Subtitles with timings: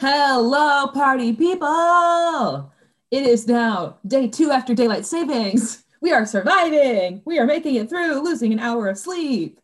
[0.00, 2.72] Hello, party people!
[3.10, 5.84] It is now day two after daylight savings.
[6.02, 7.22] We are surviving.
[7.24, 9.60] We are making it through, losing an hour of sleep.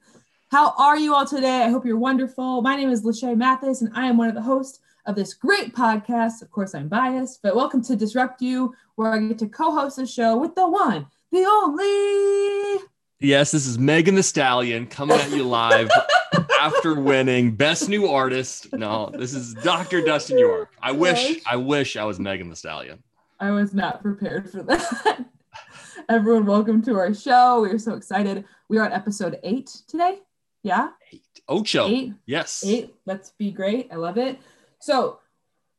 [0.50, 1.64] How are you all today?
[1.64, 2.62] I hope you're wonderful.
[2.62, 5.74] My name is Leshay Mathis, and I am one of the hosts of this great
[5.74, 6.40] podcast.
[6.40, 9.96] Of course, I'm biased, but welcome to Disrupt You, where I get to co host
[9.96, 12.84] the show with the one, the only.
[13.20, 15.90] Yes, this is Megan Thee Stallion coming at you live
[16.60, 18.72] after winning Best New Artist.
[18.72, 20.02] No, this is Dr.
[20.04, 20.70] Dustin York.
[20.80, 23.02] I wish, I wish I was Megan Thee Stallion.
[23.40, 25.24] I was not prepared for that.
[26.08, 27.60] Everyone, welcome to our show.
[27.62, 28.44] We are so excited.
[28.68, 30.20] We are on episode eight today.
[30.62, 31.22] Yeah, Eight.
[31.48, 31.88] Ocho.
[31.88, 32.12] eight.
[32.26, 32.62] Yes.
[32.64, 32.94] Eight.
[33.04, 33.88] Let's be great.
[33.92, 34.38] I love it.
[34.80, 35.18] So,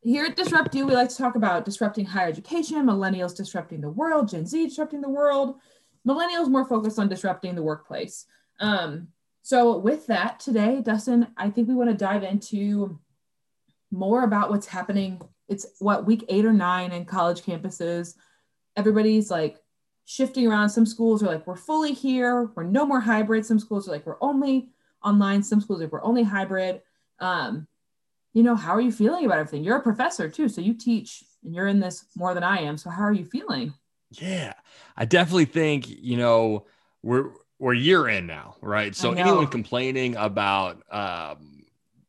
[0.02, 3.90] here at Disrupt You, we like to talk about disrupting higher education, millennials disrupting the
[3.90, 5.56] world, Gen Z disrupting the world,
[6.09, 8.26] millennials more focused on disrupting the workplace.
[8.59, 9.09] Um,
[9.41, 13.00] so, with that, today, Dustin, I think we want to dive into
[13.92, 15.22] more about what's happening.
[15.47, 18.16] It's what week eight or nine in college campuses.
[18.75, 19.58] Everybody's like
[20.06, 20.69] shifting around.
[20.69, 23.45] Some schools are like, we're fully here, we're no more hybrid.
[23.45, 24.69] Some schools are like, we're only
[25.03, 25.41] online.
[25.41, 26.81] Some schools are like, we're only hybrid.
[27.19, 27.67] Um,
[28.34, 29.64] you know, how are you feeling about everything?
[29.64, 32.78] You're a professor too, so you teach and you're in this more than I am.
[32.78, 33.73] So how are you feeling?
[34.12, 34.54] Yeah.
[34.98, 36.66] I definitely think, you know,
[37.04, 38.96] we're we're year in now, right?
[38.96, 41.64] So anyone complaining about um,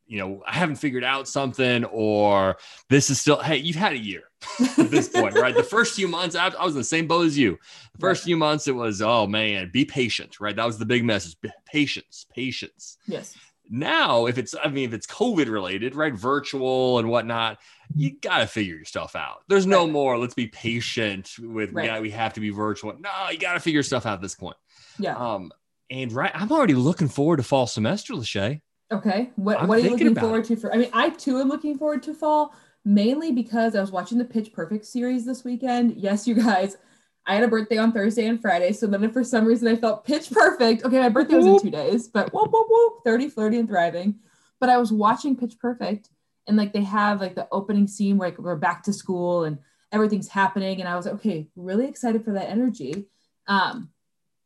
[0.07, 2.57] you know, I haven't figured out something or
[2.89, 4.23] this is still hey, you've had a year
[4.77, 5.55] at this point, right?
[5.55, 7.57] The first few months, I, I was in the same boat as you.
[7.93, 8.25] The first Right.
[8.25, 10.55] few months, it was, oh man, be patient, right?
[10.55, 11.35] That was the big message.
[11.41, 12.97] Be- Patience, patience.
[13.07, 13.35] Yes.
[13.69, 16.13] Now, if it's, I mean, if it's COVID related, right?
[16.13, 17.59] Virtual and whatnot,
[17.95, 19.43] you got to figure your stuff out.
[19.47, 21.85] There's no more, let's be patient with, Right.
[21.85, 22.93] yeah, we have to be virtual.
[22.99, 24.57] No, you got to figure stuff out at this point.
[24.99, 25.15] Yeah.
[25.15, 25.51] Um,
[25.89, 28.61] and right, I'm already looking forward to fall semester, Leshay.
[28.91, 29.31] Okay.
[29.35, 31.77] What I'm what are you looking forward to for I mean, I too am looking
[31.77, 35.95] forward to fall, mainly because I was watching the Pitch Perfect series this weekend.
[35.95, 36.77] Yes, you guys.
[37.25, 38.73] I had a birthday on Thursday and Friday.
[38.73, 40.83] So then if for some reason I felt pitch perfect.
[40.83, 44.15] Okay, my birthday was in two days, but whoop whoop whoop, 30, flirty, and thriving.
[44.59, 46.09] But I was watching Pitch Perfect
[46.47, 49.57] and like they have like the opening scene where like, we're back to school and
[49.91, 50.79] everything's happening.
[50.79, 53.07] And I was like, okay, really excited for that energy.
[53.47, 53.89] Um,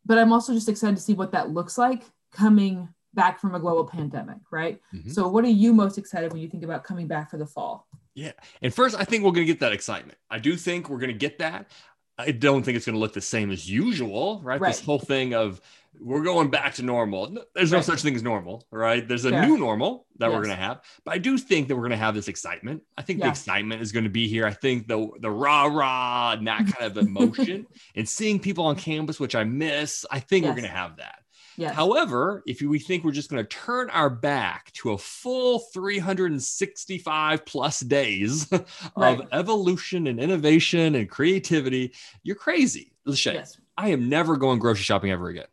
[0.06, 3.60] but I'm also just excited to see what that looks like coming back from a
[3.60, 4.82] global pandemic, right?
[4.94, 5.12] Mhm.
[5.12, 7.88] So, what are you most excited when you think about coming back for the fall?
[8.14, 8.34] Yeah.
[8.62, 10.18] And first, I think we're going to get that excitement.
[10.30, 11.72] I do think we're going to get that.
[12.18, 14.62] I don't think it's going to look the same as usual, right?
[14.62, 15.60] This whole thing of
[16.02, 17.36] we're going back to normal.
[17.56, 17.86] There's no Right.
[17.86, 19.08] such thing as normal, right?
[19.08, 19.46] There's a Fair.
[19.48, 20.82] new normal that we're going to have.
[21.04, 22.84] But I do think that we're going to have this excitement.
[22.98, 24.46] I think the excitement is going to be here.
[24.46, 28.76] I think the the rah rah and that kind of emotion and seeing people on
[28.76, 31.20] campus, which I miss, I think we're going to have that.
[31.58, 31.74] Yes.
[31.74, 37.46] However, if we think we're just going to turn our back to a full 365
[37.46, 38.66] plus days of
[38.98, 39.20] Right.
[39.32, 42.92] evolution and innovation and creativity, you're crazy.
[43.08, 43.58] Leshay, yes.
[43.78, 45.46] I am never going grocery shopping ever again.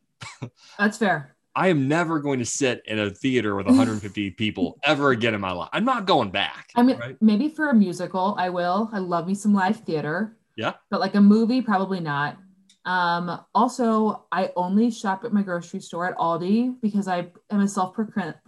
[0.78, 1.36] That's fair.
[1.54, 5.40] I am never going to sit in a theater with 150 people ever again in
[5.40, 5.68] my life.
[5.72, 6.70] I'm not going back.
[6.74, 7.16] I mean, right?
[7.20, 8.88] maybe for a musical, I will.
[8.92, 10.36] I love me some live theater.
[10.56, 10.74] Yeah.
[10.90, 12.38] But like a movie, probably not.
[12.84, 17.68] Um, also, I only shop at my grocery store at Aldi because I am a
[17.68, 17.96] self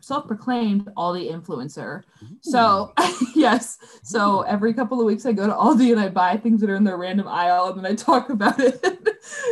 [0.00, 2.02] self-proclaimed Aldi influencer.
[2.40, 2.92] So
[3.34, 6.70] yes, so every couple of weeks I go to Aldi and I buy things that
[6.70, 8.80] are in their random aisle and then I talk about it.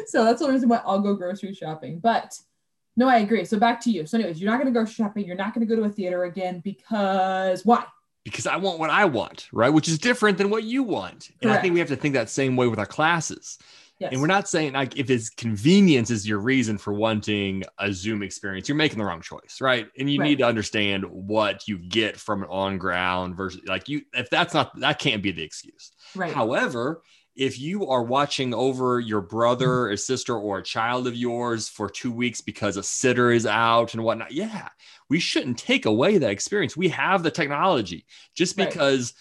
[0.07, 2.01] so that's the reason why I'll go grocery shopping.
[2.01, 2.37] But
[2.97, 3.45] no, I agree.
[3.45, 4.05] So back to you.
[4.07, 5.25] So, anyways, you're not going to go shopping.
[5.27, 7.85] You're not going to go to a theater again because why?
[8.25, 9.71] because I want what I want, right?
[9.71, 11.31] Which is different than what you want.
[11.41, 13.59] And I think we have to think that same way with our classes.
[14.03, 14.13] Yes.
[14.13, 18.23] And we're not saying like if it's convenience is your reason for wanting a Zoom
[18.23, 19.87] experience, you're making the wrong choice, right?
[19.97, 20.29] And you Right.
[20.29, 24.55] need to understand what you get from an on ground versus like you if that's
[24.55, 25.93] not that can't be the excuse.
[26.17, 26.33] right.
[26.33, 27.03] However,
[27.35, 29.93] if you are watching over your brother mm-hmm.
[29.93, 33.95] or sister or a child of yours for two weeks because a sitter is out
[33.95, 34.69] and whatnot, yeah,
[35.09, 36.77] we shouldn't take away that experience.
[36.77, 38.05] We have the technology.
[38.35, 39.15] Just Right.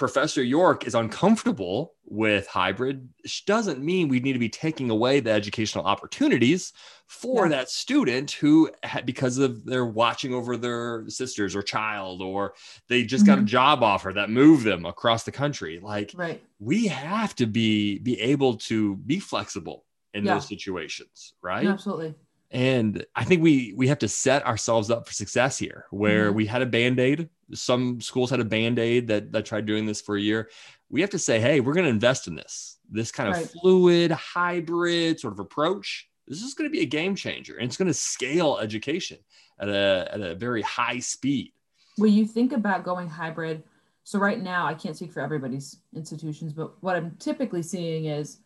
[0.00, 3.06] Professor York is uncomfortable with hybrid
[3.44, 6.72] doesn't mean we need to be taking away the educational opportunities
[7.06, 8.70] for that student who,
[9.04, 12.54] because of they're watching over their sisters or child, or
[12.88, 13.44] they just got a Mhm.
[13.44, 15.78] job offer that moved them across the country.
[15.80, 16.42] Like right.
[16.58, 20.34] we have to be be able to be flexible in Yeah.
[20.36, 21.66] those situations, right?
[21.66, 22.14] Absolutely.
[22.50, 26.34] And I think we we have to set ourselves up for success here, where Mhm.
[26.34, 27.28] we had a band-aid.
[27.54, 30.50] Some schools had a band-aid that, that tried doing this for a year.
[30.88, 33.48] We have to say, hey, we're going to invest in this, this kind of Right.
[33.60, 36.08] fluid, hybrid sort of approach.
[36.26, 39.18] This is going to be a game changer and it's going to scale education.
[39.60, 41.52] at a, at a very high speed.
[41.98, 43.62] When you think about going hybrid,
[44.04, 48.38] so right now I can't speak for everybody's institutions, but what I'm typically seeing is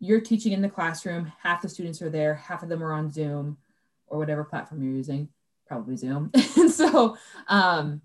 [0.00, 3.10] you're teaching in the classroom, half the students are there, half of them are on
[3.10, 3.56] Zoom
[4.06, 5.28] or whatever platform you're using,
[5.66, 6.30] probably Zoom.
[6.56, 7.16] and so,
[7.48, 8.00] um,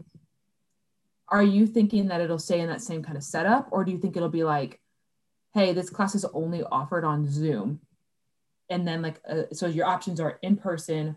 [1.29, 3.97] are you thinking that it'll stay in that same kind of setup, or do you
[3.97, 4.79] think it'll be like,
[5.53, 7.79] hey, this class is only offered on Zoom?
[8.69, 11.15] And then, like, uh, so your options are in person,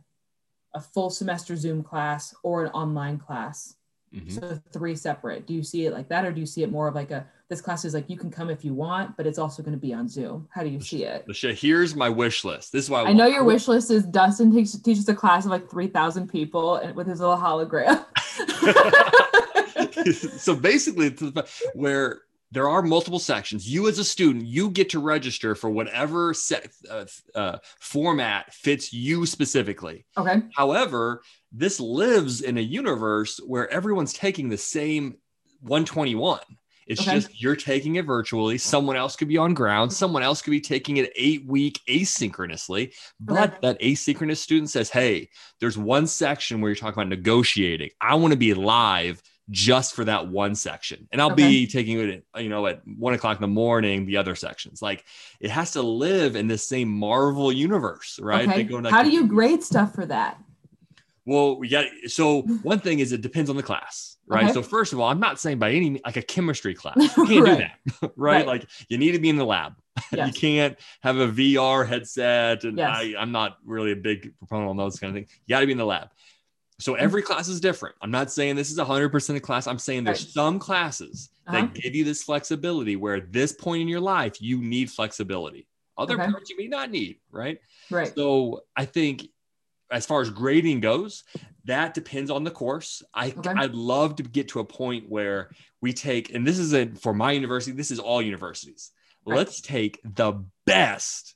[0.74, 3.76] a full semester Zoom class, or an online class.
[4.14, 4.30] Mm-hmm.
[4.30, 5.46] So three separate.
[5.46, 7.26] Do you see it like that, or do you see it more of like a
[7.48, 9.80] this class is like you can come if you want, but it's also going to
[9.80, 10.48] be on Zoom?
[10.50, 11.24] How do you see it?
[11.54, 12.72] here's my wish list.
[12.72, 15.44] This is why I, I know your wish list is Dustin teaches, teaches a class
[15.44, 18.04] of like three thousand people and with his little hologram.
[20.38, 21.14] so basically,
[21.74, 22.22] where
[22.52, 23.68] there are multiple sections.
[23.68, 27.04] You, as a student, you get to register for whatever set, uh,
[27.34, 30.06] uh, format fits you specifically.
[30.16, 30.42] Okay.
[30.54, 31.22] However,
[31.52, 35.16] this lives in a universe where everyone's taking the same
[35.60, 36.40] 121.
[36.86, 37.14] It's okay.
[37.14, 38.58] just you're taking it virtually.
[38.58, 39.92] Someone else could be on ground.
[39.92, 42.94] Someone else could be taking it eight week asynchronously.
[43.18, 43.58] But okay.
[43.62, 45.30] that asynchronous student says, Hey,
[45.60, 47.90] there's one section where you're talking about negotiating.
[48.00, 51.08] I want to be live just for that one section.
[51.12, 51.48] And I'll okay.
[51.48, 54.82] be taking it, you know, at one o'clock in the morning, the other sections.
[54.82, 55.04] Like
[55.40, 58.48] it has to live in the same Marvel universe, right?
[58.48, 58.90] Okay.
[58.90, 60.38] How do you grade stuff for that?
[61.26, 64.44] Well, we got so one thing is it depends on the class, right?
[64.44, 64.52] Okay.
[64.52, 67.44] So first of all, I'm not saying by any like a chemistry class, you can't
[67.44, 67.56] right.
[67.56, 68.36] do that, right?
[68.36, 68.46] right?
[68.46, 69.74] Like you need to be in the lab.
[70.12, 70.28] Yes.
[70.28, 72.90] you can't have a VR headset, and yes.
[72.90, 75.30] I, I'm not really a big proponent on those kind of things.
[75.46, 76.10] You got to be in the lab.
[76.78, 77.02] So mm-hmm.
[77.02, 77.96] every class is different.
[78.02, 79.66] I'm not saying this is 100% of class.
[79.66, 80.32] I'm saying there's right.
[80.32, 81.62] some classes uh-huh.
[81.62, 85.66] that give you this flexibility where at this point in your life, you need flexibility.
[85.98, 86.30] Other okay.
[86.30, 87.58] parts you may not need, right?
[87.90, 88.12] Right.
[88.14, 89.28] So I think
[89.90, 91.24] as far as grading goes,
[91.64, 93.02] that depends on the course.
[93.14, 93.50] I, okay.
[93.50, 95.50] I'd love to get to a point where
[95.80, 98.92] we take, and this is a, for my university, this is all universities.
[99.24, 99.36] Right.
[99.36, 101.34] Let's take the best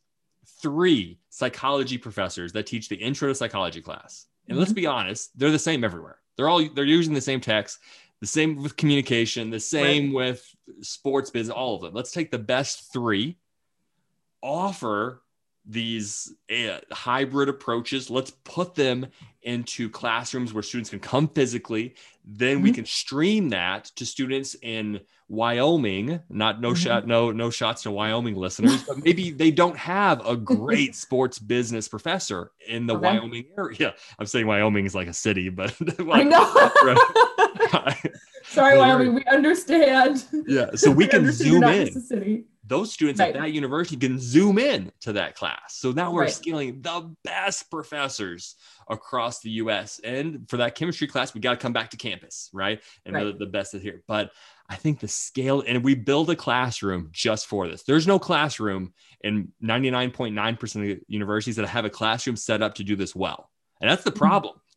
[0.63, 4.81] three psychology professors that teach the intro to psychology class and let's mm-hmm.
[4.81, 6.19] be honest, they're the same everywhere.
[6.37, 7.79] They're all they're using the same text,
[8.21, 10.15] the same with communication, the same right.
[10.15, 11.95] with sports business, all of them.
[11.95, 13.39] Let's take the best three,
[14.43, 15.23] offer
[15.67, 18.11] these uh, hybrid approaches.
[18.11, 19.07] Let's put them
[19.43, 21.95] into classrooms where students can come physically.
[22.25, 22.65] Then mm-hmm.
[22.65, 26.21] we can stream that to students in Wyoming.
[26.29, 26.77] Not no mm-hmm.
[26.77, 31.39] shot, no no shots to Wyoming listeners, but maybe they don't have a great sports
[31.39, 33.19] business professor in the okay.
[33.19, 33.95] Wyoming area.
[34.19, 35.75] I'm saying Wyoming is like a city, but
[36.11, 36.71] I know.
[38.45, 39.15] Sorry, Wyoming.
[39.15, 40.25] We understand.
[40.47, 43.35] Yeah, so we, we can zoom in those students right.
[43.35, 45.59] at that university can zoom in to that class.
[45.77, 46.33] So now we're right.
[46.33, 48.55] scaling the best professors
[48.89, 50.01] across the US.
[50.05, 52.81] And for that chemistry class, we got to come back to campus, right?
[53.05, 53.37] And right.
[53.37, 54.05] The, best is here.
[54.07, 54.31] But
[54.69, 57.83] I think the scale, and we build a classroom just for this.
[57.83, 62.95] There's no classroom in 99.9% of universities that have a classroom set up to do
[62.95, 63.51] this well.
[63.81, 64.21] And that's the mm-hmm.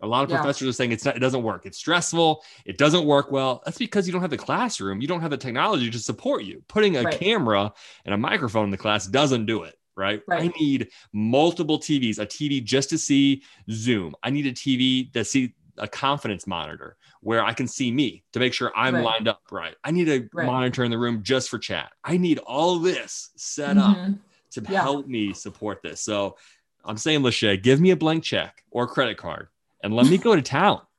[0.03, 0.37] A lot of yeah.
[0.37, 1.65] professors are saying it's not, it doesn't work.
[1.65, 2.43] It's stressful.
[2.65, 3.61] It doesn't work well.
[3.63, 5.01] That's because you don't have the classroom.
[5.01, 6.61] You don't have the technology to support you.
[6.67, 7.17] Putting a right.
[7.17, 7.71] camera
[8.03, 9.75] and a microphone in the class doesn't do it.
[9.95, 10.21] Right?
[10.27, 10.43] right?
[10.43, 14.15] I need multiple TVs, a TV just to see Zoom.
[14.23, 18.39] I need a TV to see a confidence monitor where I can see me to
[18.39, 19.03] make sure I'm right.
[19.03, 19.75] lined up right.
[19.83, 20.45] I need a right.
[20.45, 21.91] monitor in the room just for chat.
[22.03, 24.13] I need all this set mm-hmm.
[24.13, 24.19] up
[24.51, 24.81] to yeah.
[24.81, 26.01] help me support this.
[26.01, 26.37] So
[26.83, 29.47] I'm saying, Leshay, give me a blank check or a credit card
[29.83, 30.81] and let me go to town.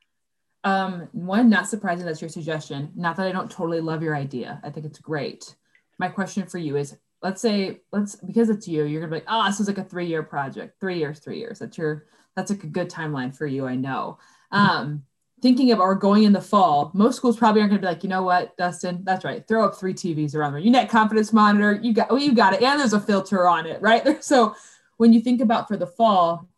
[0.66, 2.90] Um, one, not surprising that's your suggestion.
[2.96, 4.62] Not that I don't totally love your idea.
[4.64, 5.54] I think it's great.
[5.98, 9.26] My question for you is let's say, let's because it's you, you're gonna be like,
[9.28, 11.58] oh, this is like a three-year project, three years, three years.
[11.58, 14.18] That's your that's like a good timeline for you, I know.
[14.52, 15.04] Um,
[15.40, 18.10] thinking of or going in the fall, most schools probably aren't gonna be like, you
[18.10, 19.46] know what, Dustin, that's right.
[19.48, 20.60] Throw up three TVs around there.
[20.60, 23.66] You net confidence monitor, you got well, you got it, and there's a filter on
[23.66, 24.06] it, right?
[24.22, 24.54] So
[24.98, 26.48] when you think about for the fall,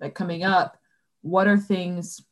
[0.00, 0.78] like coming up,
[1.26, 2.22] what are things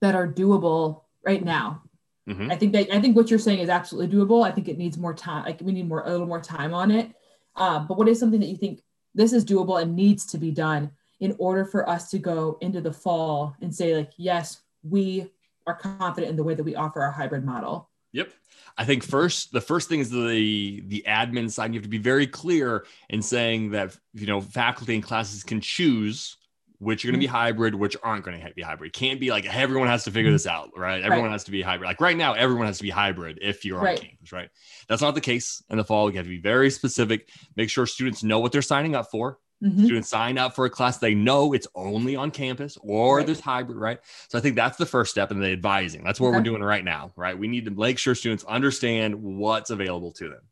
[0.00, 1.82] that are doable right now?
[2.28, 2.52] Mm-hmm.
[2.52, 4.46] i think that i think what you're saying is absolutely doable.
[4.46, 6.92] I think it needs more time like we need more a little more time on
[6.92, 7.10] it.
[7.56, 8.80] Um, but what is something that you think
[9.12, 12.80] this is doable and needs to be done in order for us to go into
[12.80, 15.32] the fall and say like yes we
[15.66, 17.90] are confident in the way that we offer our hybrid model?
[18.12, 18.32] Yep.
[18.78, 21.72] I think first, the first thing is the the admin side.
[21.72, 25.60] You have to be very clear in saying that you know faculty and classes can
[25.60, 26.36] choose
[26.82, 27.36] which are going to be mm-hmm.
[27.36, 28.92] hybrid, which aren't going to be hybrid.
[28.92, 30.34] Can't be like everyone has to figure mm-hmm.
[30.34, 31.00] this out, right?
[31.00, 31.32] Everyone right.
[31.32, 31.86] has to be hybrid.
[31.86, 33.98] Like right now, everyone has to be hybrid if you're right.
[33.98, 34.48] on campus, right?
[34.88, 36.06] That's not the case in the fall.
[36.06, 39.38] We have to be very specific, make sure students know what they're signing up for.
[39.62, 39.84] Mhm.
[39.84, 43.26] Students sign up for a class they know it's only on campus or Right.
[43.26, 44.00] there's hybrid, right?
[44.28, 46.02] So I think that's the first step in the advising.
[46.02, 47.38] That's what we're doing right now, right?
[47.38, 50.42] We need to make sure students understand what's available to them.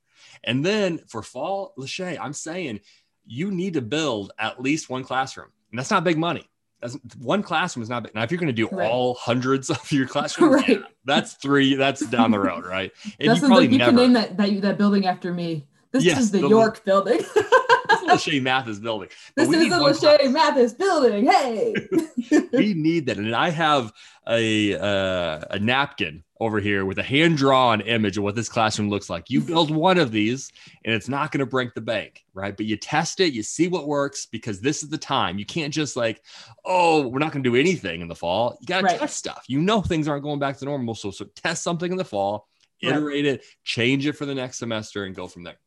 [0.45, 2.81] And then for fall, Leshay, I'm saying
[3.27, 5.51] you need to build at least one classroom.
[5.71, 6.45] And that's not big money.
[6.81, 8.15] That's, one classroom is not big.
[8.15, 8.91] Now, if you're going to do Right.
[8.91, 12.91] all hundreds of your classrooms, yeah, that's three, that's down the road, right?
[13.19, 15.67] And That you probably like you never, can name that that, that building after me.
[15.93, 17.19] This Yes, is the the- York building.
[17.19, 17.35] this
[18.09, 19.09] Leshay Mathis building.
[19.37, 20.19] But this is the one class.
[20.19, 21.27] Leshay Mathis building.
[21.27, 21.75] Hey.
[22.53, 23.19] we need that.
[23.19, 23.93] And I have
[24.29, 28.89] a uh, a napkin over here with a hand drawn image of what this classroom
[28.89, 29.29] looks like.
[29.29, 30.51] You build one of these,
[30.85, 32.57] and it's not going to break the bank, right?
[32.57, 35.39] But you test it, you see what works, because this is the time.
[35.39, 36.25] You can't just like,
[36.65, 38.57] oh, we're not going to do anything in the fall.
[38.61, 38.99] You got to Right.
[38.99, 39.45] test stuff.
[39.49, 42.49] You know things aren't going back to normal, so so test something in the fall,
[42.83, 42.95] Right.
[42.95, 45.59] iterate it, change it for the next semester, and go from there.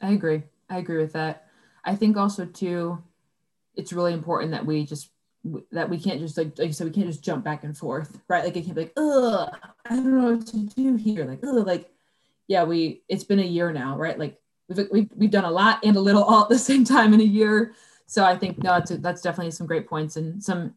[0.00, 0.42] I agree.
[0.70, 1.46] I agree with that.
[1.84, 3.02] I think also too,
[3.74, 5.10] it's really important that we just
[5.72, 8.20] that we can't just like like you said, we can't just jump back and forth,
[8.28, 8.44] right?
[8.44, 9.50] Like it can't be like, ugh,
[9.86, 11.24] I don't know what to do here.
[11.24, 11.90] Like, ugh, like,
[12.46, 14.18] yeah, we it's been a year now, right?
[14.18, 17.14] Like we've we've, we've done a lot and a little all at the same time
[17.14, 17.74] in a year.
[18.06, 20.74] So I think no, it's that's definitely some great points and some.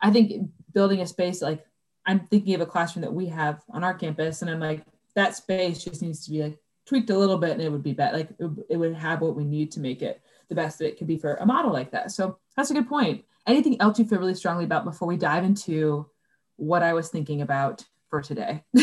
[0.00, 1.64] I think building a space like
[2.06, 4.82] I'm thinking of a classroom that we have on our campus, and I'm like
[5.14, 7.92] that space just needs to be like tweaked a little bit, and it would be
[7.92, 8.18] better.
[8.18, 8.30] Like
[8.70, 11.18] it would have what we need to make it the best that it could be
[11.18, 12.12] for a model like that.
[12.12, 13.24] So that's a good point.
[13.46, 16.06] Anything else you feel really strongly about before we dive into
[16.56, 18.64] what I was thinking about for today?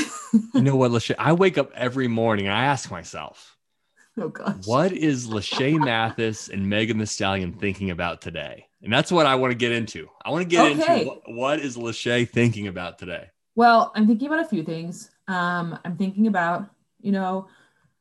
[0.56, 1.16] You know what, Leshay?
[1.18, 3.58] I wake up every morning and I ask myself,
[4.20, 4.56] oh gosh.
[4.66, 8.68] What is Leshay Mathis and Megan Thee Stallion thinking about today?
[8.84, 10.08] And that's what I want to get into.
[10.24, 11.02] I want to get Okay.
[11.02, 13.32] into what, what is Leshay thinking about today?
[13.56, 15.10] Well, I'm thinking about a few things.
[15.28, 16.70] Um, I'm thinking about,
[17.02, 17.48] you know,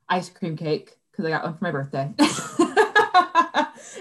[0.09, 2.13] ice cream cake because I got one for my birthday.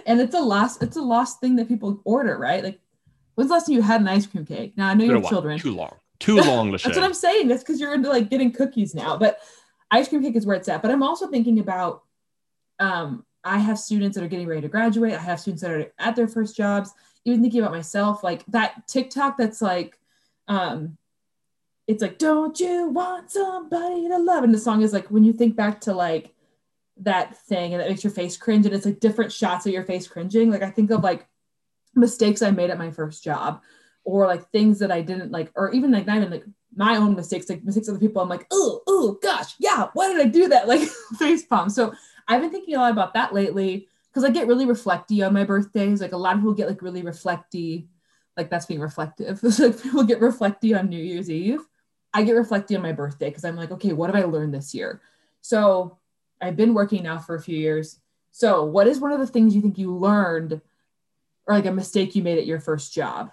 [0.06, 2.64] and it's a lost, it's a lost thing that people order, right?
[2.64, 2.80] Like,
[3.36, 4.74] when's the last time you had an ice cream cake?
[4.78, 5.60] Now I know you have children.
[5.60, 5.96] Too long.
[6.20, 7.48] Too long, That's what I'm saying.
[7.48, 9.18] That's because you're into like getting cookies now.
[9.18, 9.40] But
[9.90, 10.82] ice cream cake is where it's at.
[10.82, 12.04] But I'm also thinking about
[12.80, 15.14] um, I have students that are getting ready to graduate.
[15.14, 16.94] I have students that are at their first jobs.
[17.26, 20.00] Even thinking about myself, like that TikTok that's like,
[20.48, 20.98] um,
[21.88, 24.44] it's like, don't you want somebody to love?
[24.44, 26.34] And the song is like when you think back to like
[27.02, 29.84] that thing and that makes your face cringe, and it's like different shots of your
[29.84, 30.52] face cringing.
[30.52, 31.28] Like I think of like
[31.96, 33.62] mistakes I made at my first job
[34.04, 37.16] or like things that I didn't like, or even like not even like my own
[37.16, 38.22] mistakes, like mistakes of other people.
[38.22, 40.68] I'm like, oh, oh gosh, yeah, why did I do that?
[40.72, 40.88] Like
[41.20, 41.70] face palm.
[41.70, 41.94] So
[42.28, 45.44] I've been thinking a lot about that lately because I get really reflecty on my
[45.44, 46.02] birthdays.
[46.02, 47.90] Like a lot of people get like really reflecty,
[48.38, 49.42] like that's being reflective.
[49.60, 51.62] Like people get reflecty on New Year's Eve.
[52.14, 54.74] I get reflecty on my birthday because I'm like, okay, what have I learned this
[54.74, 55.02] year?
[55.42, 55.98] So
[56.42, 58.00] I've been working now for a few years.
[58.32, 60.62] So what is one of the things you think you learned
[61.46, 63.32] or like a mistake you made at your first job?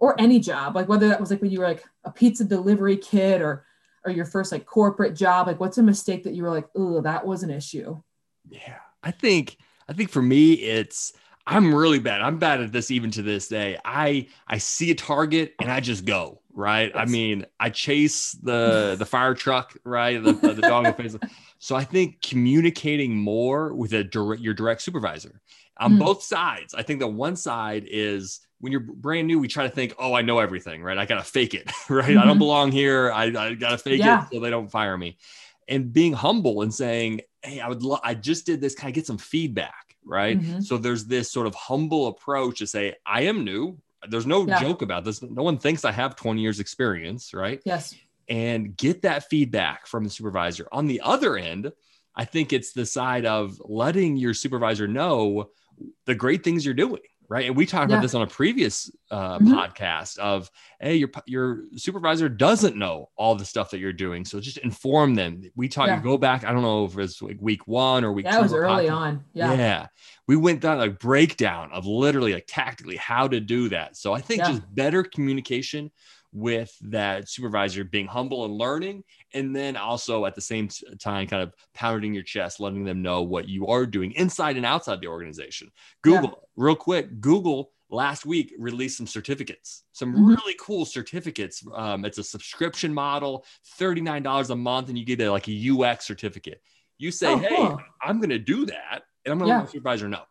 [0.00, 2.96] or any job, like whether that was like when you were like a pizza delivery
[2.96, 3.64] kid or
[4.04, 7.02] or your first like corporate job, like what's a mistake that you were like, oh,
[7.02, 8.00] that was an issue.
[8.48, 8.78] Yeah.
[9.02, 11.12] I think I think for me it's
[11.46, 12.22] I'm really bad.
[12.22, 13.76] I'm bad at this even to this day.
[13.84, 16.90] I I see a target and I just go, right?
[16.94, 20.22] I mean, I chase the the fire truck, right?
[20.22, 21.16] The, the, the dog face.
[21.58, 25.40] So I think communicating more with a direct, your direct supervisor
[25.78, 25.98] on Mm.
[25.98, 26.74] both sides.
[26.74, 30.12] I think that one side is when you're brand new, we try to think, oh,
[30.12, 30.98] I know everything, right?
[30.98, 32.10] I gotta fake it, right?
[32.16, 32.40] I don't Mhm.
[32.40, 33.10] belong here.
[33.12, 34.24] I, I gotta fake Yeah.
[34.24, 35.16] it so they don't fire me.
[35.68, 38.94] And being humble and saying, hey, I would love, I just did this, kind of
[38.94, 40.38] get some feedback, right?
[40.38, 40.62] Mhm.
[40.62, 43.78] So there's this sort of humble approach to say, I am new.
[44.08, 44.60] There's no Yeah.
[44.60, 45.22] joke about this.
[45.22, 47.60] No one thinks I have 20 years experience, right?
[47.64, 47.94] Yes.
[48.28, 50.68] and get that feedback from the supervisor.
[50.70, 51.72] On the other end,
[52.14, 55.50] I think it's the side of letting your supervisor know
[56.06, 57.46] the great things you're doing, right?
[57.46, 57.96] And we talked Yeah.
[57.96, 59.52] about this on a previous uh, Mhm.
[59.54, 64.38] podcast of, hey, your your supervisor doesn't know all the stuff that you're doing, so
[64.40, 65.42] just inform them.
[65.56, 65.88] We talked.
[65.88, 65.96] Yeah.
[65.96, 66.44] You go back.
[66.44, 68.26] I don't know if it was like week one or week.
[68.26, 68.92] That two was early podcast.
[68.92, 69.24] on.
[69.32, 69.86] Yeah.
[70.28, 73.96] We went down like breakdown of literally like tactically how to do that.
[73.96, 74.48] So I think Yeah.
[74.50, 75.90] just better communication
[76.32, 79.02] with that supervisor being humble and learning
[79.34, 80.68] and then also at the same
[81.00, 84.64] time kind of pounding your chest letting them know what you are doing inside and
[84.64, 85.68] outside the organization
[86.02, 90.36] google real quick google last week released some certificates some Mhm.
[90.36, 93.44] really cool certificates um, it's a subscription model
[93.80, 96.62] $39 a month and you get a, like a ux certificate
[96.98, 97.80] you say Oh, hey cool.
[98.02, 99.56] i'm going to do that and i'm going to Yeah.
[99.56, 100.22] let my supervisor know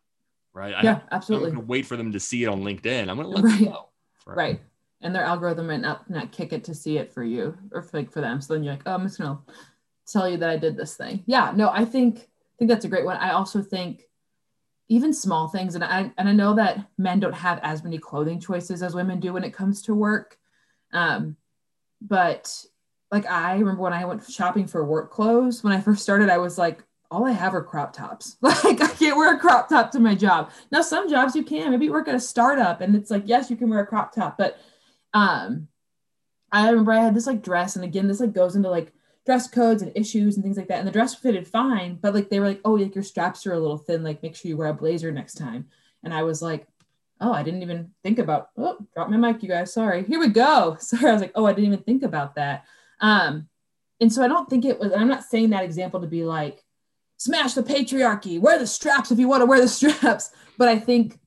[0.54, 1.52] right I- Yeah, I'm absolutely.
[1.52, 3.10] going to wait for them to see it on LinkedIn.
[3.10, 3.60] I'm going to let Right.
[3.60, 3.90] them know.
[4.26, 4.62] Right.
[5.02, 7.98] And their algorithm might not, not kick it to see it for you or for,
[7.98, 8.42] like for them.
[8.42, 9.40] So then you're like, oh, I'm just gonna
[10.08, 11.24] tell you that I did this thing.
[11.26, 13.18] Yeah, no, I think I think that's a great one.
[13.18, 14.04] I also think
[14.90, 18.40] even small things and I and I know that men don't have as many clothing
[18.40, 20.38] choices as women do when it comes to work.
[20.92, 21.38] Um,
[22.02, 22.54] but
[23.12, 26.38] like I remember when I went shopping for work clothes, when I first started, I
[26.38, 28.38] was like, all I have are crop tops.
[28.42, 30.52] Like I can't wear a crop top to my job.
[30.72, 31.72] Now some jobs you can.
[31.72, 34.14] Maybe you work at a startup and it's like, yes, you can wear a crop
[34.14, 34.38] top.
[34.38, 34.60] But
[35.14, 35.68] um
[36.52, 38.92] I remember I had this like dress, and again, this like goes into like
[39.26, 40.80] dress codes and issues and things like that.
[40.80, 43.54] And the dress fitted fine, but like they were like, oh, like your straps are
[43.54, 44.04] a little thin.
[44.04, 45.68] Like make sure you wear a blazer next time.
[46.04, 46.68] And I was like,
[47.22, 48.50] oh, I didn't even think about.
[48.58, 49.74] Oh, drop my mic, you guys.
[49.74, 50.04] Sorry.
[50.04, 50.78] Here we go.
[50.80, 51.10] Sorry.
[51.10, 52.66] I was like, oh, I didn't even think about that.
[53.02, 53.48] Um,
[54.02, 54.94] and so I don't think it was.
[54.94, 56.64] I'm not saying that example to be like,
[57.18, 60.32] smash the patriarchy, wear the straps if you want to wear the straps.
[60.58, 61.20] But I think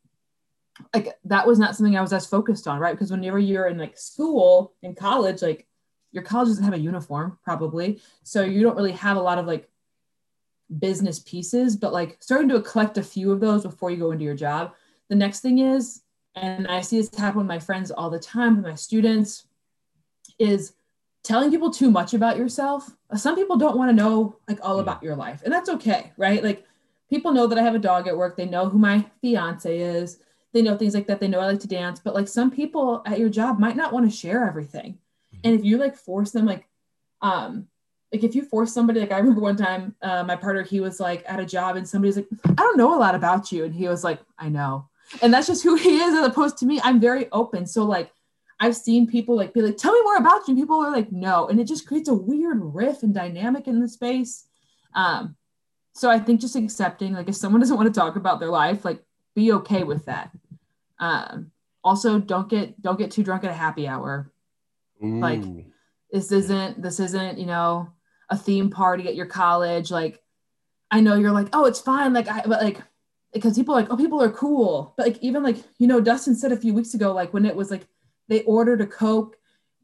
[0.94, 2.92] like that was not something I was as focused on, right?
[2.92, 5.66] Because whenever you're in like school in college, like
[6.12, 9.46] your college doesn't have a uniform probably, so you don't really have a lot of
[9.46, 9.68] like
[10.78, 11.76] business pieces.
[11.76, 14.74] But like starting to collect a few of those before you go into your job.
[15.08, 16.02] The next thing is,
[16.34, 19.46] and I see this happen with my friends all the time with my students,
[20.38, 20.72] is
[21.22, 22.90] telling people too much about yourself.
[23.16, 26.42] Some people don't want to know like all about your life, and that's okay, right?
[26.42, 26.64] Like
[27.10, 28.36] people know that I have a dog at work.
[28.36, 30.18] They know who my fiance is
[30.52, 31.20] they know things like that.
[31.20, 33.92] They know I like to dance, but like some people at your job might not
[33.92, 34.98] want to share everything.
[35.34, 35.40] Mm-hmm.
[35.44, 36.66] And if you like force them, like,
[37.22, 37.68] um,
[38.12, 41.00] like if you force somebody, like I remember one time, uh, my partner, he was
[41.00, 43.64] like at a job and somebody's like, I don't know a lot about you.
[43.64, 44.88] And he was like, I know.
[45.22, 46.80] And that's just who he is as opposed to me.
[46.84, 47.66] I'm very open.
[47.66, 48.10] So like,
[48.60, 50.52] I've seen people like be like, tell me more about you.
[50.52, 51.48] And people are like, no.
[51.48, 54.44] And it just creates a weird riff and dynamic in the space.
[54.94, 55.36] Um,
[55.94, 58.84] so I think just accepting, like if someone doesn't want to talk about their life,
[58.84, 59.02] like
[59.34, 60.30] be okay with that.
[60.98, 61.50] Um,
[61.84, 64.32] also, don't get don't get too drunk at a happy hour.
[65.02, 65.20] Ooh.
[65.20, 65.42] Like
[66.10, 67.90] this isn't this isn't you know
[68.30, 69.90] a theme party at your college.
[69.90, 70.22] Like
[70.90, 72.80] I know you're like oh it's fine like I but like
[73.32, 76.34] because people are like oh people are cool but like even like you know Dustin
[76.34, 77.86] said a few weeks ago like when it was like
[78.28, 79.36] they ordered a coke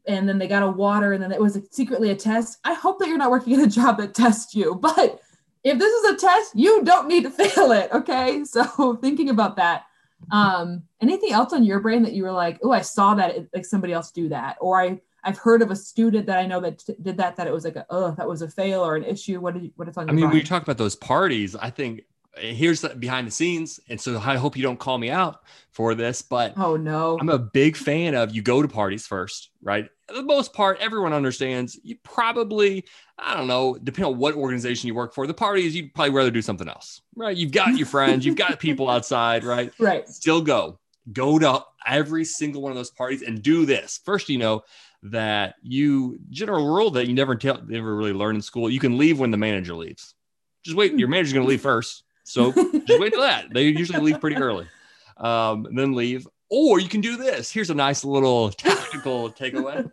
[0.07, 2.59] and then they got a water and then it was like, secretly a test.
[2.63, 5.21] I hope that you're not working in a job that tests you, but
[5.63, 7.91] if this is a test, you don't need to fail it.
[7.91, 8.43] Okay.
[8.43, 9.83] So thinking about that.
[10.31, 13.65] Um, anything else on your brain that you were like, oh, I saw that like
[13.65, 16.79] somebody else do that, or I I've heard of a student that I know that
[16.79, 19.03] t- did that that it was like a oh that was a fail or an
[19.03, 19.39] issue.
[19.39, 20.09] What did you, what is on?
[20.09, 20.31] I mean, mind?
[20.31, 22.03] when you talk about those parties, I think
[22.37, 25.95] here's the behind the scenes, and so I hope you don't call me out for
[25.95, 29.89] this, but oh no, I'm a big fan of you go to parties first, right?
[30.07, 31.79] For the most part, everyone understands.
[31.83, 32.85] You probably
[33.17, 36.31] I don't know, depending on what organization you work for, the parties you'd probably rather
[36.31, 37.35] do something else, right?
[37.35, 39.73] You've got your friends, you've got people outside, right?
[39.79, 40.07] Right.
[40.07, 40.79] Still go,
[41.11, 43.99] go to every single one of those parties and do this.
[44.03, 44.63] First, you know
[45.03, 48.69] that you general rule that you never tell, never really learn in school.
[48.69, 50.13] You can leave when the manager leaves.
[50.63, 50.97] Just wait.
[50.97, 53.53] Your manager's going to leave first, so just wait till that.
[53.53, 54.67] They usually leave pretty early,
[55.17, 56.27] um, then leave.
[56.51, 57.51] Or you can do this.
[57.51, 59.87] Here's a nice little tactical takeaway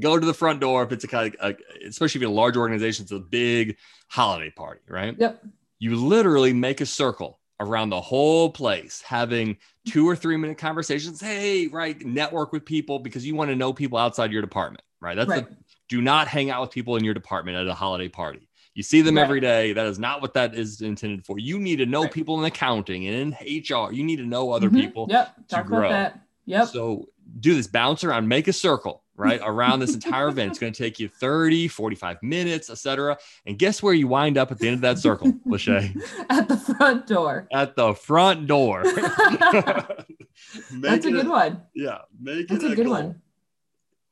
[0.00, 2.34] go to the front door if it's a kind of, a, especially if you're a
[2.34, 3.76] large organization, it's a big
[4.08, 5.16] holiday party, right?
[5.18, 5.44] Yep.
[5.78, 11.20] You literally make a circle around the whole place, having two or three minute conversations.
[11.20, 15.16] Hey, right, network with people because you want to know people outside your department, right?
[15.16, 15.48] That's right.
[15.48, 15.56] The,
[15.88, 18.48] do not hang out with people in your department at a holiday party.
[18.74, 19.22] You see them right.
[19.22, 19.72] every day.
[19.72, 21.38] That is not what that is intended for.
[21.38, 22.12] You need to know right.
[22.12, 23.92] people in accounting and in HR.
[23.92, 24.80] You need to know other mm-hmm.
[24.80, 25.06] people.
[25.08, 25.48] Yep.
[25.48, 25.78] Talk grow.
[25.78, 26.20] about that.
[26.46, 26.68] Yep.
[26.68, 27.08] So
[27.40, 30.82] do this, bounce around, make a circle right around this entire event it's going to
[30.82, 34.74] take you 30 45 minutes etc and guess where you wind up at the end
[34.74, 35.94] of that circle leshay
[36.30, 38.82] at the front door at the front door
[40.72, 42.94] that's a good one yeah make that's a, a good goal.
[42.94, 43.22] one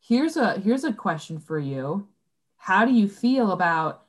[0.00, 2.06] here's a here's a question for you
[2.56, 4.01] how do you feel about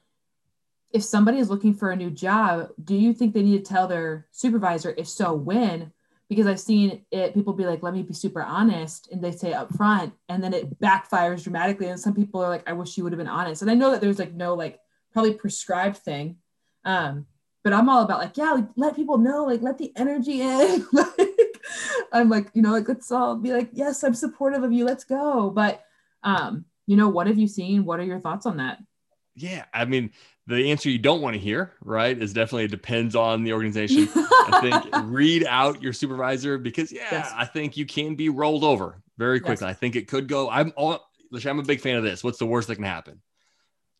[0.93, 3.87] if somebody is looking for a new job do you think they need to tell
[3.87, 5.91] their supervisor if so when
[6.29, 9.09] because I've seen it, people be like, let me be super honest.
[9.11, 11.87] And they say up front, and then it backfires dramatically.
[11.87, 13.61] And some people are like, I wish you would have been honest.
[13.61, 14.79] And I know that there's like no like
[15.11, 16.37] probably prescribed thing.
[16.85, 17.27] Um,
[17.63, 20.85] but I'm all about like, yeah, like, let people know, like let the energy in.
[20.93, 21.07] like
[22.11, 24.85] I'm like, you know, like let's all be like, yes, I'm supportive of you.
[24.85, 25.49] Let's go.
[25.49, 25.83] But
[26.23, 27.85] um, you know, what have you seen?
[27.85, 28.79] What are your thoughts on that?
[29.35, 30.11] Yeah, I mean,
[30.45, 34.09] the answer you don't want to hear, right, is definitely it depends on the organization.
[34.15, 37.31] I think read out your supervisor because yeah, yes.
[37.35, 39.65] I think you can be rolled over very quickly.
[39.65, 39.75] Yes.
[39.75, 40.49] I think it could go.
[40.49, 40.99] I'm all,
[41.45, 42.23] I'm a big fan of this.
[42.23, 43.21] What's the worst that can happen?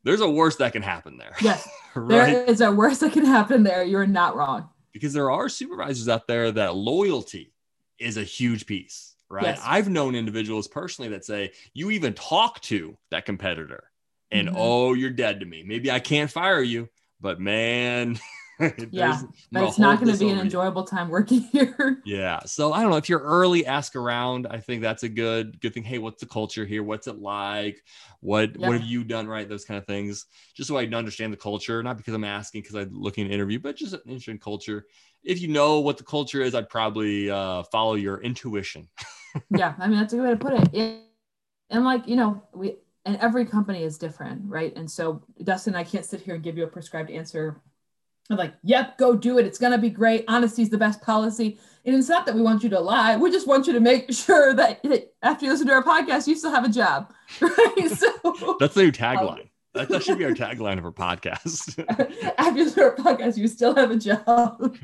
[0.03, 1.33] There's a worst that can happen there.
[1.41, 2.09] Yes, right?
[2.09, 3.83] there is a worst that can happen there.
[3.83, 4.69] You're not wrong.
[4.91, 7.53] Because there are supervisors out there that loyalty
[7.97, 9.45] is a huge piece, right?
[9.45, 9.61] Yes.
[9.63, 13.85] I've known individuals personally that say you even talk to that competitor
[14.33, 14.57] and mm-hmm.
[14.57, 15.63] oh, you're dead to me.
[15.63, 16.89] Maybe I can't fire you,
[17.21, 18.19] but man,
[18.91, 22.01] yeah, but it's not going to be an enjoyable time working here.
[22.05, 22.39] yeah.
[22.45, 24.47] So I don't know if you're early, ask around.
[24.49, 25.83] I think that's a good good thing.
[25.83, 26.83] Hey, what's the culture here?
[26.83, 27.83] What's it like?
[28.19, 28.67] What yeah.
[28.67, 29.47] what have you done right?
[29.47, 31.81] Those kind of things, just so I can understand the culture.
[31.83, 34.85] Not because I'm asking because I'm looking to interview, but just an interesting culture.
[35.23, 38.89] If you know what the culture is, I'd probably uh, follow your intuition.
[39.49, 40.69] yeah, I mean that's a good way to put it.
[40.73, 40.95] Yeah.
[41.69, 44.75] And like you know, we and every company is different, right?
[44.75, 47.61] And so Dustin, I can't sit here and give you a prescribed answer.
[48.29, 49.45] I'm like, yep, go do it.
[49.45, 50.23] It's gonna be great.
[50.27, 51.59] Honesty is the best policy.
[51.85, 53.17] And it's not that we want you to lie.
[53.17, 54.85] We just want you to make sure that
[55.21, 57.13] after you listen to our podcast, you still have a job.
[57.41, 57.89] Right.
[57.89, 59.49] So that's the new tagline.
[59.75, 61.83] Um, that, should be our tagline of our podcast.
[62.37, 64.77] after you listen to our podcast, you still have a job.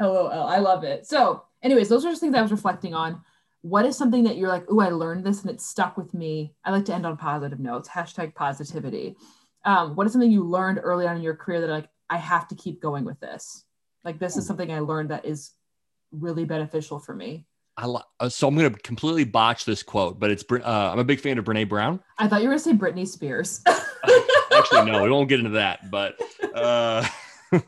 [0.00, 0.30] LOL.
[0.30, 1.06] I love it.
[1.06, 3.20] So, anyways, those are just things I was reflecting on
[3.62, 6.54] what is something that you're like, oh, I learned this and it stuck with me?
[6.64, 9.16] I like to end on positive notes, hashtag positivity.
[9.64, 12.48] Um, what is something you learned early on in your career that like, I have
[12.48, 13.64] to keep going with this?
[14.04, 15.52] Like, this is something I learned that is
[16.10, 17.46] really beneficial for me.
[17.76, 20.98] I lo- uh, so I'm going to completely botch this quote, but it's uh, I'm
[20.98, 22.00] a big fan of Brene Brown.
[22.18, 23.62] I thought you were going to say Britney Spears.
[24.52, 25.90] Actually, no, we won't get into that.
[25.90, 26.20] But
[26.54, 27.06] uh,
[27.52, 27.58] uh,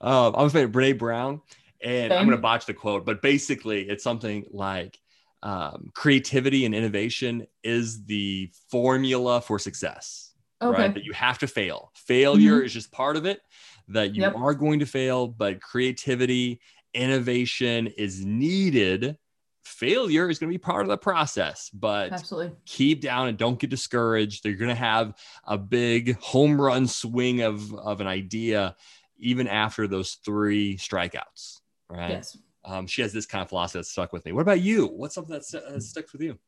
[0.34, 1.42] I'm a fan of Brene Brown,
[1.80, 2.18] and Same.
[2.18, 4.98] I'm going to botch the quote, but basically, it's something like
[5.42, 10.34] um, creativity and innovation is the formula for success.
[10.62, 10.82] Okay.
[10.82, 10.94] Right.
[10.94, 11.92] That you have to fail.
[11.94, 12.66] Failure mm-hmm.
[12.66, 13.40] is just part of it,
[13.88, 14.34] that you yep.
[14.34, 16.60] are going to fail, but creativity,
[16.94, 19.18] innovation is needed.
[19.64, 22.56] Failure is going to be part of the process, but Absolutely.
[22.64, 24.46] keep down and don't get discouraged.
[24.46, 28.76] You're going to have a big home run swing of, of an idea
[29.18, 31.60] even after those three strikeouts.
[31.90, 32.10] Right.
[32.10, 34.32] Yes um, she has this kind of philosophy that stuck with me.
[34.32, 34.86] What about you?
[34.86, 36.38] What's something that uh, sticks with you?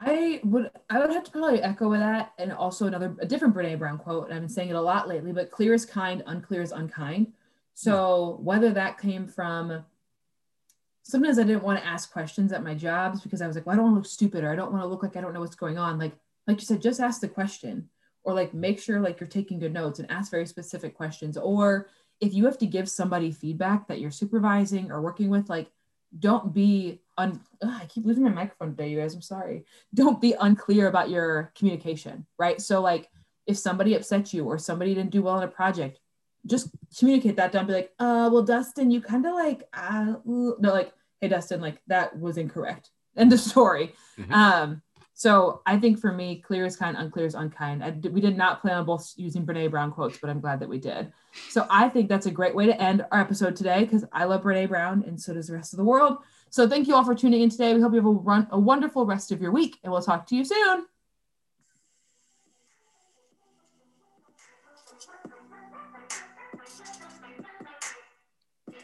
[0.00, 3.54] I would I would have to probably echo with that, and also another a different
[3.54, 4.26] Brene Brown quote.
[4.26, 7.32] And I've been saying it a lot lately, but clear is kind, unclear is unkind.
[7.74, 9.84] So whether that came from
[11.02, 13.74] sometimes I didn't want to ask questions at my jobs because I was like, well,
[13.74, 15.32] I don't want to look stupid or I don't want to look like I don't
[15.32, 15.98] know what's going on.
[15.98, 16.14] Like
[16.46, 17.88] like you said, just ask the question
[18.24, 21.88] or like make sure like you're taking good notes and ask very specific questions or
[22.20, 25.70] if you have to give somebody feedback that you're supervising or working with, like
[26.18, 29.14] don't be un Ugh, I keep losing my microphone today, you guys.
[29.14, 29.64] I'm sorry.
[29.94, 32.60] Don't be unclear about your communication, right?
[32.60, 33.08] So like
[33.46, 36.00] if somebody upset you or somebody didn't do well in a project,
[36.46, 37.52] just communicate that.
[37.52, 41.60] Don't be like, uh, well, Dustin, you kind of like, uh, no, like, hey, Dustin,
[41.60, 42.90] like that was incorrect.
[43.16, 43.94] End of story.
[44.18, 44.32] Mm-hmm.
[44.32, 44.82] Um,
[45.18, 47.82] so I think for me, clear is kind, unclear is unkind.
[47.82, 50.68] I, we did not plan on both using Brene Brown quotes, but I'm glad that
[50.68, 51.10] we did.
[51.48, 54.42] So I think that's a great way to end our episode today because I love
[54.42, 56.18] Brene Brown and so does the rest of the world.
[56.50, 57.72] So thank you all for tuning in today.
[57.72, 60.26] We hope you have a, run, a wonderful rest of your week and we'll talk
[60.26, 60.84] to you soon.